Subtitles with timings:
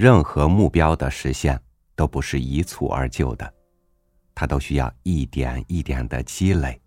[0.00, 1.60] 任何目标的实现
[1.94, 3.52] 都不是一蹴而就的，
[4.34, 6.80] 它都需要一点一点的积累，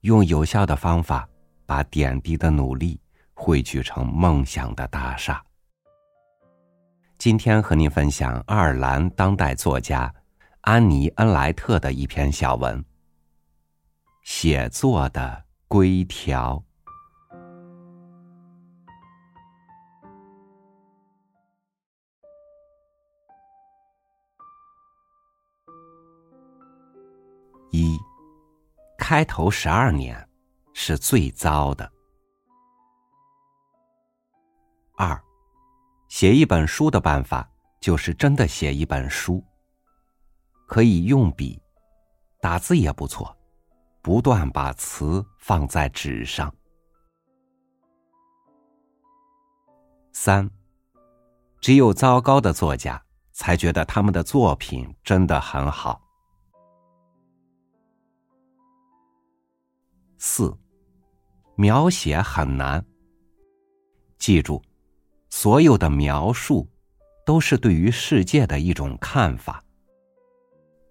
[0.00, 1.28] 用有效的方法
[1.66, 2.98] 把点滴的努力
[3.34, 5.44] 汇聚成梦想的大厦。
[7.18, 10.10] 今天和您分享爱尔兰当代作家
[10.62, 12.80] 安妮·恩莱特的一篇小文
[14.22, 16.56] 《写作的规条》。
[27.72, 27.98] 一，
[28.98, 30.28] 开头十二年
[30.74, 31.90] 是最糟的。
[34.94, 35.18] 二，
[36.06, 37.48] 写一本书的办法
[37.80, 39.42] 就是真的写一本书。
[40.66, 41.62] 可以用笔，
[42.42, 43.34] 打字也不错，
[44.02, 46.54] 不断把词放在纸上。
[50.12, 50.50] 三，
[51.58, 56.01] 只有糟糕的作家才觉得他们的作品真的很好。
[60.24, 60.56] 四，
[61.56, 62.86] 描写很难。
[64.18, 64.62] 记住，
[65.30, 66.70] 所有的描述
[67.26, 69.60] 都是对于世界的一种看法。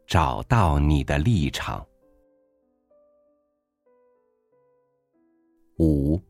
[0.05, 1.87] 找到你的立场。
[5.79, 6.21] 五，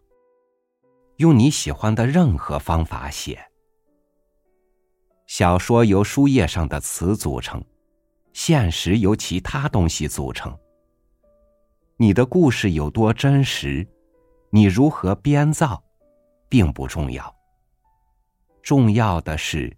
[1.17, 3.43] 用你喜欢的任何方法写。
[5.25, 7.65] 小说由书页上的词组成，
[8.31, 10.55] 现实由其他东西组成。
[12.01, 13.87] 你的故事有多真实，
[14.49, 15.83] 你如何编造，
[16.49, 17.31] 并不重要。
[18.63, 19.71] 重要的是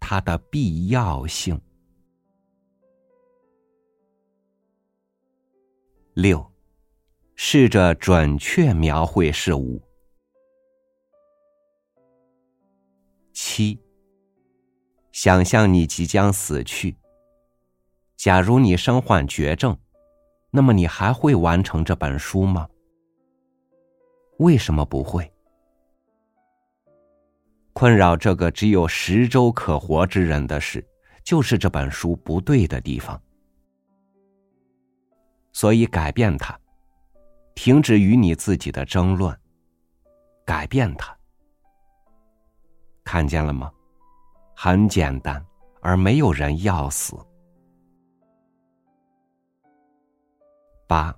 [0.00, 1.60] 它的必要性。
[6.14, 6.50] 六，
[7.34, 9.78] 试着准确描绘事物。
[13.34, 13.78] 七，
[15.12, 16.96] 想象你即将死去。
[18.16, 19.78] 假如你身患绝症。
[20.56, 22.66] 那么你还会完成这本书吗？
[24.38, 25.30] 为什么不会？
[27.74, 30.82] 困扰这个只有十周可活之人的事，
[31.22, 33.20] 就是这本书不对的地方。
[35.52, 36.58] 所以改变它，
[37.54, 39.38] 停止与你自己的争论，
[40.46, 41.14] 改变它。
[43.04, 43.70] 看见了吗？
[44.54, 45.44] 很简单，
[45.82, 47.14] 而没有人要死。
[50.88, 51.12] 八，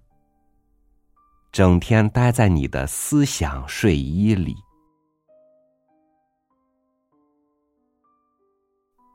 [1.52, 4.56] 整天待在你的思想睡衣里。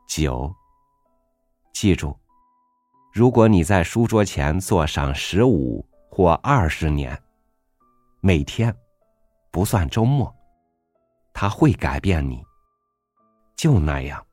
[0.08, 0.54] 九，
[1.74, 2.16] 记住，
[3.12, 7.20] 如果你在书桌前坐上十五或二十年，
[8.22, 8.76] 每天，
[9.50, 10.32] 不算周末，
[11.34, 12.44] 它会改变你。
[13.56, 14.24] 就那样，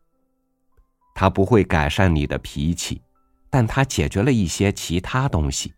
[1.14, 3.00] 它不会改善你的脾气，
[3.48, 5.72] 但它解决了一些其他东西。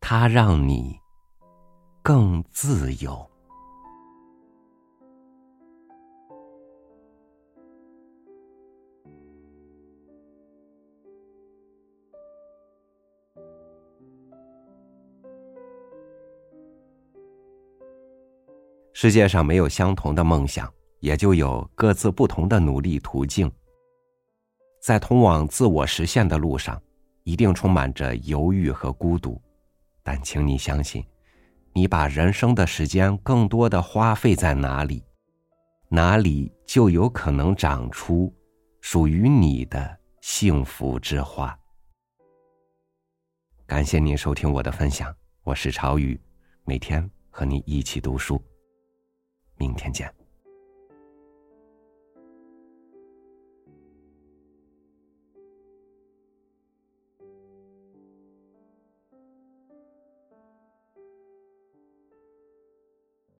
[0.00, 0.98] 它让你
[2.02, 3.24] 更自由。
[18.92, 23.50] 世界上没有相同的梦想，也就有各自不同的努力途径。
[24.82, 26.78] 在通往自我实现的路上，
[27.22, 29.40] 一定充满着犹豫和孤独。
[30.02, 31.04] 但请你相信，
[31.72, 35.04] 你把人生的时间更多的花费在哪里，
[35.88, 38.34] 哪里就有可能长出
[38.80, 41.56] 属于你的幸福之花。
[43.66, 46.20] 感谢您收听我的分享，我是朝雨，
[46.64, 48.42] 每天和你一起读书，
[49.56, 50.19] 明天见。